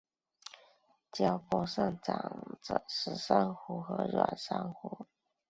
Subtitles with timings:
[1.13, 5.05] 礁坡上生长着石珊瑚和软珊瑚。